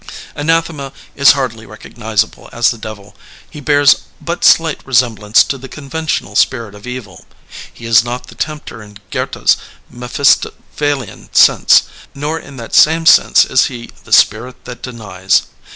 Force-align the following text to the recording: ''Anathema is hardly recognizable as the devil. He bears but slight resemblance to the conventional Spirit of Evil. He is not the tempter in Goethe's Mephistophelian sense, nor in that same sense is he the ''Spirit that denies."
''Anathema 0.35 0.91
is 1.15 1.33
hardly 1.33 1.67
recognizable 1.67 2.49
as 2.51 2.71
the 2.71 2.77
devil. 2.79 3.15
He 3.47 3.59
bears 3.61 3.97
but 4.19 4.43
slight 4.43 4.81
resemblance 4.83 5.43
to 5.43 5.59
the 5.59 5.69
conventional 5.69 6.35
Spirit 6.35 6.73
of 6.73 6.87
Evil. 6.87 7.27
He 7.71 7.85
is 7.85 8.03
not 8.03 8.25
the 8.25 8.33
tempter 8.33 8.81
in 8.81 8.97
Goethe's 9.11 9.57
Mephistophelian 9.91 11.31
sense, 11.35 11.83
nor 12.15 12.39
in 12.39 12.57
that 12.57 12.73
same 12.73 13.05
sense 13.05 13.45
is 13.45 13.65
he 13.65 13.91
the 14.03 14.09
''Spirit 14.11 14.55
that 14.65 14.81
denies." 14.81 15.43